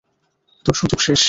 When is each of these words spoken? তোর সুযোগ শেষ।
তোর 0.65 0.75
সুযোগ 0.75 0.99
শেষ। 0.99 1.19